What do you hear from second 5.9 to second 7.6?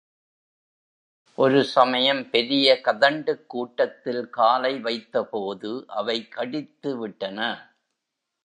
அவை கடித்துவிட்டன.